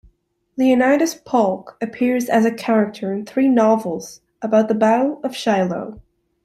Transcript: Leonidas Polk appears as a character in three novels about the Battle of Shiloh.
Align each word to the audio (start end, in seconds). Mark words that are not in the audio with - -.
Leonidas 0.57 1.13
Polk 1.13 1.77
appears 1.79 2.27
as 2.27 2.43
a 2.43 2.51
character 2.51 3.13
in 3.13 3.23
three 3.23 3.47
novels 3.47 4.21
about 4.41 4.67
the 4.67 4.73
Battle 4.73 5.19
of 5.23 5.35
Shiloh. 5.35 6.01